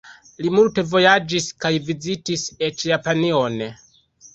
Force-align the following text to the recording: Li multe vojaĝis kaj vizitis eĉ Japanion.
Li 0.45 0.53
multe 0.55 0.83
vojaĝis 0.93 1.51
kaj 1.67 1.73
vizitis 1.91 2.49
eĉ 2.73 2.91
Japanion. 2.97 3.67